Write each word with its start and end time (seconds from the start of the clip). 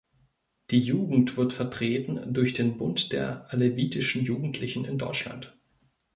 Die 0.71 0.79
Jugend 0.79 1.37
wird 1.37 1.53
vertreten 1.53 2.33
durch 2.33 2.53
den 2.55 2.75
Bund 2.79 3.11
der 3.11 3.45
Alevitischen 3.53 4.23
Jugendlichen 4.25 4.83
in 4.85 4.97
Deutschland. 4.97 5.55